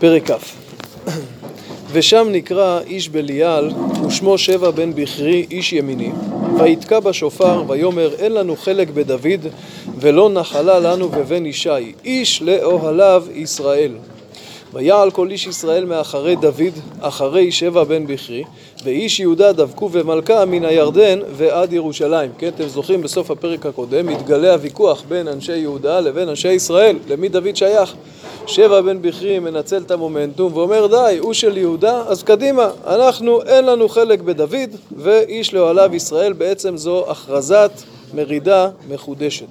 [0.00, 0.34] פרק כ'
[1.92, 3.70] ושם נקרא איש בליעל
[4.06, 6.10] ושמו שבע בן בכרי איש ימיני
[6.58, 9.46] ויתקע בשופר ויאמר אין לנו חלק בדוד
[10.00, 13.92] ולא נחלה לנו בבן ישי איש לאוהליו ישראל
[14.72, 18.44] ויעל כל איש ישראל מאחרי דוד אחרי שבע בן בכרי
[18.84, 22.30] ואיש יהודה דבקו במלכה מן הירדן ועד ירושלים.
[22.38, 27.28] כן, אתם זוכרים בסוף הפרק הקודם מתגלה הוויכוח בין אנשי יהודה לבין אנשי ישראל, למי
[27.28, 27.94] דוד שייך?
[28.46, 33.66] שבע בן בכרי מנצל את המומנטום ואומר די, הוא של יהודה, אז קדימה, אנחנו אין
[33.66, 37.70] לנו חלק בדוד ואיש לאוהליו ישראל, בעצם זו הכרזת
[38.14, 39.46] מרידה מחודשת.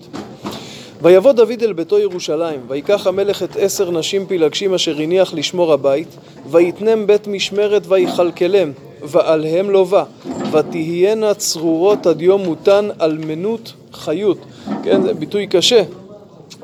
[1.02, 6.08] ויבוא דוד אל ביתו ירושלים, ויקח המלך את עשר נשים פילגשים אשר הניח לשמור הבית,
[6.52, 10.04] ויתנם בית משמרת ויכלכלם, ועליהם לובה,
[10.52, 14.38] ותהיינה צרורות עד יום מותן אלמנות חיות.
[14.84, 15.84] כן, זה ביטוי קשה.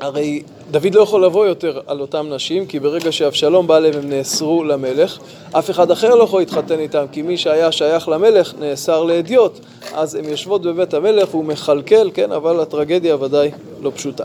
[0.00, 4.10] הרי דוד לא יכול לבוא יותר על אותם נשים, כי ברגע שאבשלום בא אליהם הם
[4.10, 5.18] נאסרו למלך.
[5.52, 9.58] אף אחד אחר לא יכול להתחתן איתם, כי מי שהיה שייך למלך נאסר לאדיוט.
[9.94, 13.50] אז הן יושבות בבית המלך והוא מכלכל, כן, אבל הטרגדיה ודאי
[13.82, 14.24] לא פשוטה.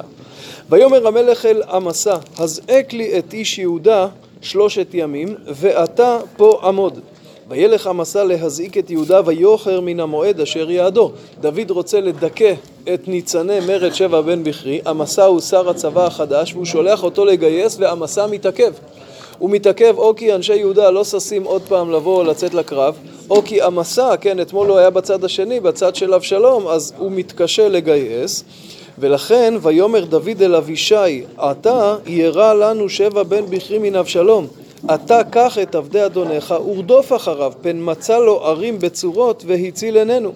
[0.69, 4.07] ויאמר המלך אל עמסה, הזעק לי את איש יהודה
[4.41, 6.99] שלושת ימים, ואתה פה עמוד.
[7.49, 11.11] וילך עמסה להזעיק את יהודה ויוכר מן המועד אשר יעדו.
[11.41, 12.53] דוד רוצה לדכא
[12.93, 17.77] את ניצני מרד שבע בן בכרי, עמסה הוא שר הצבא החדש והוא שולח אותו לגייס
[17.79, 18.73] ועמסה מתעכב.
[19.39, 22.95] הוא מתעכב או כי אנשי יהודה לא ששים עוד פעם לבוא או לצאת לקרב,
[23.29, 27.69] או כי עמסה, כן, אתמול הוא היה בצד השני, בצד של אבשלום, אז הוא מתקשה
[27.69, 28.43] לגייס.
[28.99, 34.47] ולכן ויאמר דוד אל אבישי, עתה ירא לנו שבע בן בכרי מן אבשלום.
[34.85, 40.31] אתה קח את עבדי אדונך ורדוף אחריו, פן מצא לו ערים בצורות והציל עינינו.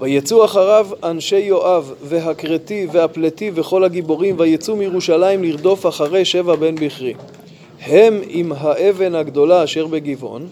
[0.00, 7.14] ויצאו אחריו אנשי יואב והכרתי והפלטי וכל הגיבורים ויצאו מירושלים לרדוף אחרי שבע בן בכרי.
[7.82, 10.46] הם עם האבן הגדולה אשר בגבעון,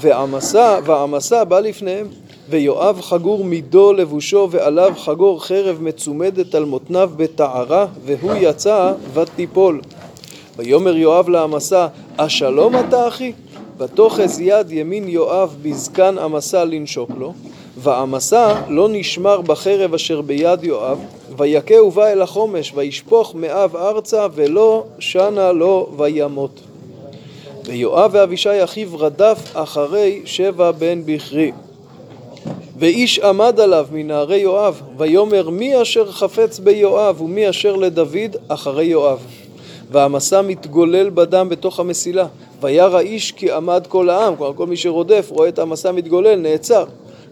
[0.00, 2.06] ועמסה, ועמסה בא לפניהם,
[2.50, 9.80] ויואב חגור מידו לבושו, ועליו חגור חרב מצומדת על מותניו בטהרה, והוא יצא ותיפול.
[10.56, 11.86] ויאמר יואב לעמסה,
[12.18, 13.32] השלום אתה אחי?
[13.78, 17.32] ותאחז יד ימין יואב בזקן עמסה לנשוק לו,
[17.76, 20.98] ועמסה לא נשמר בחרב אשר ביד יואב,
[21.36, 26.60] ויכה ובא אל החומש, וישפוך מאב ארצה, ולא שנה לו וימות.
[27.64, 31.52] ויואב ואבישי אחיו רדף אחרי שבע בן בכרי.
[32.78, 39.18] ואיש עמד עליו מנערי יואב, ויאמר מי אשר חפץ ביואב ומי אשר לדוד אחרי יואב.
[39.90, 42.26] והמסע מתגולל בדם בתוך המסילה.
[42.60, 46.84] וירא האיש כי עמד כל העם, כלומר כל מי שרודף רואה את המסע מתגולל, נעצר.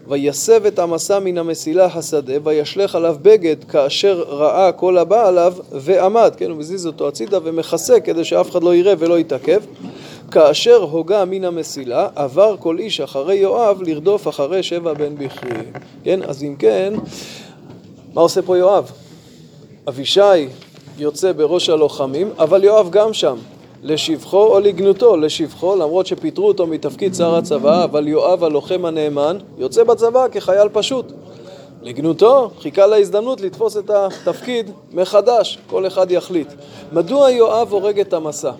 [0.07, 6.33] ויסב את המסע מן המסילה השדה, וישלך עליו בגד כאשר ראה כל הבא עליו, ועמד,
[6.37, 9.61] כן, הוא מזיז אותו הצידה ומכסה כדי שאף אחד לא יראה ולא יתעכב.
[10.31, 15.63] כאשר הוגה מן המסילה, עבר כל איש אחרי יואב לרדוף אחרי שבע בן בכרי.
[16.03, 16.93] כן, אז אם כן,
[18.13, 18.91] מה עושה פה יואב?
[19.87, 20.47] אבישי
[20.97, 23.37] יוצא בראש הלוחמים, אבל יואב גם שם,
[23.83, 29.83] לשבחו או לגנותו, לשבחו, למרות שפיטרו אותו מתפקיד שר הצבא, אבל יואב הלוחם הנאמן יוצא
[29.83, 31.11] בצבא כחייל פשוט.
[31.81, 36.47] לגנותו, חיכה להזדמנות לתפוס את התפקיד מחדש, כל אחד יחליט.
[36.91, 38.51] מדוע יואב הורג את המסע?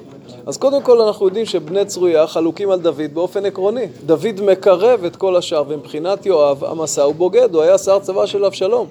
[0.46, 3.88] אז קודם כל אנחנו יודעים שבני צרויה חלוקים על דוד באופן עקרוני.
[4.06, 8.46] דוד מקרב את כל השאר, ומבחינת יואב המסע הוא בוגד, הוא היה שר צבא של
[8.46, 8.88] אבשלום.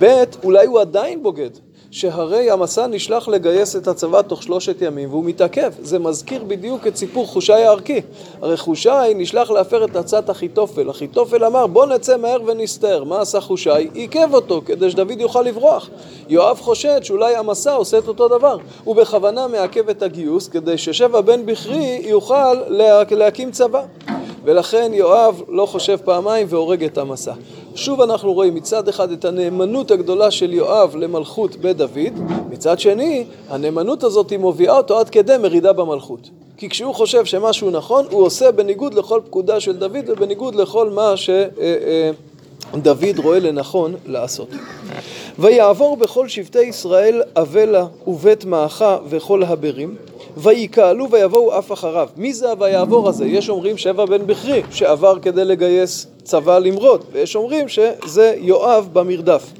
[0.00, 1.50] ב', אולי הוא עדיין בוגד.
[1.94, 5.72] שהרי המסע נשלח לגייס את הצבא תוך שלושת ימים והוא מתעכב.
[5.82, 8.00] זה מזכיר בדיוק את סיפור חושי הערכי.
[8.42, 10.90] הרי חושי נשלח להפר את עצת אחיתופל.
[10.90, 13.04] אחיתופל אמר בוא נצא מהר ונסתער.
[13.04, 13.70] מה עשה חושי?
[13.94, 15.90] עיכב אותו כדי שדוד יוכל לברוח.
[16.28, 18.56] יואב חושד שאולי המסע עושה את אותו דבר.
[18.84, 22.54] הוא בכוונה מעכב את הגיוס כדי ששבע בן בכרי יוכל
[23.10, 23.82] להקים צבא.
[24.44, 27.32] ולכן יואב לא חושב פעמיים והורג את המסע.
[27.74, 32.12] שוב אנחנו רואים מצד אחד את הנאמנות הגדולה של יואב למלכות בית דוד,
[32.50, 36.30] מצד שני, הנאמנות הזאת היא מובילה אותו עד כדי מרידה במלכות.
[36.56, 41.14] כי כשהוא חושב שמשהו נכון, הוא עושה בניגוד לכל פקודה של דוד ובניגוד לכל מה
[42.72, 44.48] שדוד רואה לנכון לעשות.
[45.38, 49.96] ויעבור בכל שבטי ישראל אבלה ובית מאחה וכל הברים,
[50.36, 52.08] ויקהלו ויבואו אף אחריו.
[52.16, 53.26] מי זה הויעבור הזה?
[53.26, 59.52] יש אומרים שבע בן בכרי, שעבר כדי לגייס צבא למרוד, ויש אומרים שזה יואב במרדף.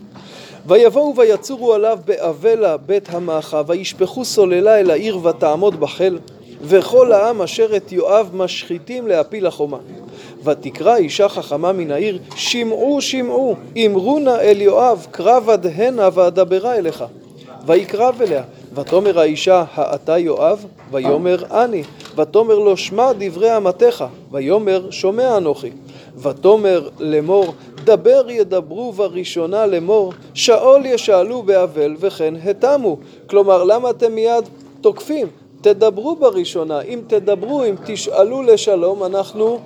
[0.67, 6.19] ויבואו ויצורו עליו באבלה בית המאחה, וישפכו סוללה אל העיר ותעמוד בחיל,
[6.63, 9.79] וכל העם אשר את יואב משחיתים להפיל החומה.
[10.45, 13.57] ותקרא אישה חכמה מן העיר, שמעו שמעו,
[13.87, 17.05] אמרו נא אל יואב, קרב עד הנה ואדברה אליך.
[17.67, 18.43] ויקרב אליה,
[18.75, 20.65] ותאמר האישה, האתה יואב?
[20.91, 21.83] ויאמר אני.
[22.17, 24.05] ותאמר לו, שמע דברי אמתך.
[24.31, 25.71] ויאמר, שומע אנוכי.
[26.23, 27.55] ותאמר לאמור,
[27.85, 32.97] דבר ידברו בראשונה לאמור, שאול ישאלו באבל וכן התמו.
[33.27, 34.45] כלומר, למה אתם מיד
[34.81, 35.27] תוקפים?
[35.61, 36.81] תדברו בראשונה.
[36.81, 39.59] אם תדברו, אם תשאלו לשלום, אנחנו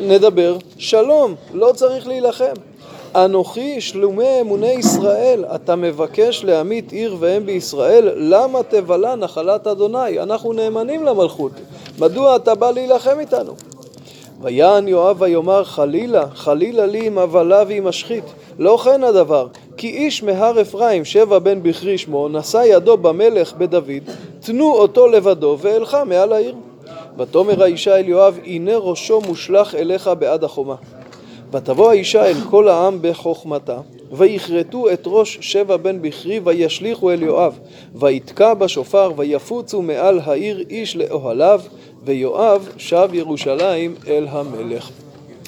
[0.00, 1.34] נדבר שלום.
[1.54, 2.54] לא צריך להילחם.
[3.24, 10.20] אנוכי שלומי אמוני ישראל, אתה מבקש להמית עיר ואם בישראל, למה תבלע נחלת אדוני?
[10.20, 11.52] אנחנו נאמנים למלכות.
[11.98, 13.52] מדוע אתה בא להילחם איתנו?
[14.42, 18.24] ויען יואב ויאמר חלילה, חלילה לי עם הבלה ועם השחית.
[18.58, 24.02] לא כן הדבר, כי איש מהר אפרים, שבע בן בכרי שמו, נשא ידו במלך בדוד,
[24.40, 26.54] תנו אותו לבדו ואלך מעל העיר.
[27.18, 30.74] ותאמר האישה אל יואב, הנה ראשו מושלך אליך בעד החומה.
[31.52, 33.80] ותבוא האישה אל כל העם בחוכמתה,
[34.12, 37.58] ויכרתו את ראש שבע בן בכרי, וישליכו אל יואב,
[37.94, 41.60] ויתקע בשופר, ויפוצו מעל העיר איש לאוהליו,
[42.04, 44.90] ויואב שב ירושלים אל המלך.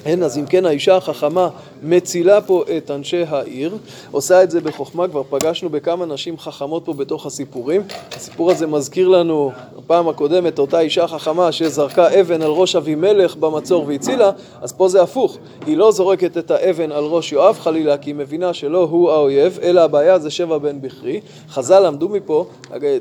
[0.04, 1.48] כן, אז אם כן האישה החכמה
[1.82, 3.76] מצילה פה את אנשי העיר,
[4.10, 7.82] עושה את זה בחוכמה, כבר פגשנו בכמה נשים חכמות פה בתוך הסיפורים.
[8.16, 13.84] הסיפור הזה מזכיר לנו, בפעם הקודמת, אותה אישה חכמה שזרקה אבן על ראש אבימלך במצור
[13.88, 14.30] והצילה,
[14.62, 18.14] אז פה זה הפוך, היא לא זורקת את האבן על ראש יואב חלילה, כי היא
[18.14, 21.20] מבינה שלא הוא האויב, אלא הבעיה זה שבע בן בכרי.
[21.48, 22.46] חז"ל למדו מפה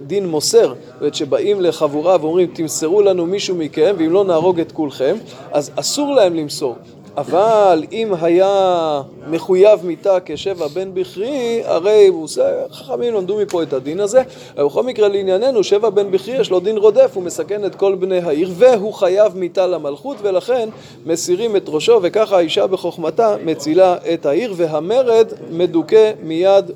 [0.08, 5.18] דין מוסר, זאת שבאים לחבורה ואומרים תמסרו לנו מישהו מכם, ואם לא נהרוג את כולכם,
[5.52, 6.76] אז אסור להם למסור.
[7.20, 13.74] אבל אם היה מחויב מיתה כשבע בן בכרי, הרי הוא עושה, חכמים למדו מפה את
[13.74, 14.22] הדין הזה.
[14.56, 18.20] בכל מקרה לענייננו, שבע בן בכרי יש לו דין רודף, הוא מסכן את כל בני
[18.20, 20.70] העיר, והוא חייב מיתה למלכות, ולכן
[21.06, 26.72] מסירים את ראשו, וככה האישה בחוכמתה מצילה את העיר, והמרד מדוכא מיד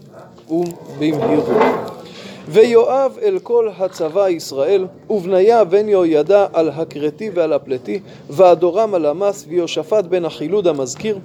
[0.49, 1.92] ובמהירות.
[2.47, 7.99] ויואב אל כל הצבא ישראל, ובניה בן יהוידע על הכרתי ועל הפלטי,
[8.29, 11.19] ואדורם על המס, ויושפט בן החילוד המזכיר,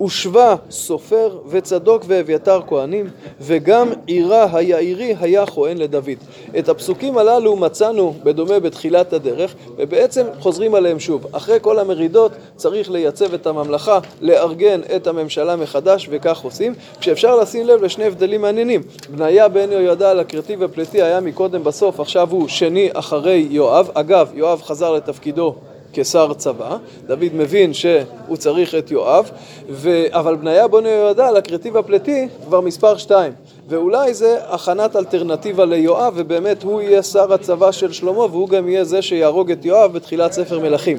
[0.00, 3.06] ושבא סופר וצדוק ואביתר כהנים
[3.40, 6.18] וגם עירה היעירי היה כהן לדוד.
[6.58, 11.26] את הפסוקים הללו מצאנו בדומה בתחילת הדרך ובעצם חוזרים עליהם שוב.
[11.32, 17.66] אחרי כל המרידות צריך לייצב את הממלכה, לארגן את הממשלה מחדש וכך עושים כשאפשר לשים
[17.66, 18.82] לב לשני הבדלים מעניינים.
[19.10, 23.90] בניה בן יהוידע הכרתי ופלטי היה מקודם בסוף עכשיו הוא שני אחרי יואב.
[23.94, 25.54] אגב יואב חזר לתפקידו
[25.92, 26.76] כשר צבא,
[27.06, 29.30] דוד מבין שהוא צריך את יואב,
[29.70, 30.04] ו...
[30.10, 33.32] אבל בניה בונו יהודה לקרטיב הפלטי כבר מספר שתיים,
[33.68, 38.84] ואולי זה הכנת אלטרנטיבה ליואב, ובאמת הוא יהיה שר הצבא של שלמה, והוא גם יהיה
[38.84, 40.98] זה שיהרוג את יואב בתחילת ספר מלכים.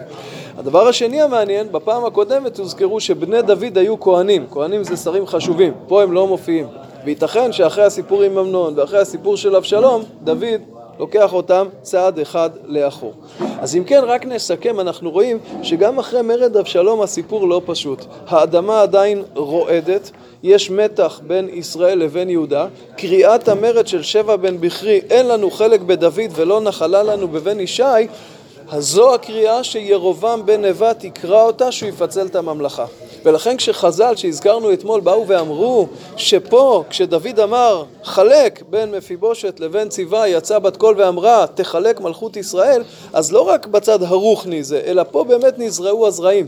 [0.58, 6.04] הדבר השני המעניין, בפעם הקודמת הוזכרו שבני דוד היו כהנים, כהנים זה שרים חשובים, פה
[6.04, 6.68] הם לא מופיעים,
[7.06, 13.14] וייתכן שאחרי הסיפור עם אמנון ואחרי הסיפור של אבשלום, דוד לוקח אותם צעד אחד לאחור.
[13.60, 18.06] אז אם כן, רק נסכם, אנחנו רואים שגם אחרי מרד אבשלום הסיפור לא פשוט.
[18.28, 20.12] האדמה עדיין רועדת,
[20.44, 22.68] יש מתח בין ישראל לבין יהודה,
[22.98, 27.84] קריאת המרד של שבע בן בכרי, אין לנו חלק בדוד ולא נחלה לנו בבן ישי,
[28.72, 32.86] אז זו הקריאה שירובעם בן נבט יקרא אותה שהוא יפצל את הממלכה.
[33.26, 35.88] ולכן כשחז"ל שהזכרנו אתמול באו ואמרו
[36.18, 42.84] שפה כשדוד אמר חלק בין מפיבושת לבין ציווה יצא בת קול ואמרה תחלק מלכות ישראל
[43.14, 46.48] אז לא רק בצד הרוחני זה אלא פה באמת נזרעו הזרעים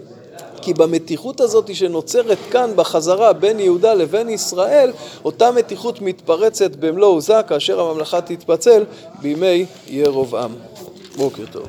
[0.62, 4.92] כי במתיחות הזאת שנוצרת כאן בחזרה בין יהודה לבין ישראל,
[5.25, 8.84] אותה מתיחות מתפרצת במלוא עוזה כאשר הממלכה תתפצל
[9.22, 10.51] בימי ירבעם.
[11.16, 11.60] בוקר טוב.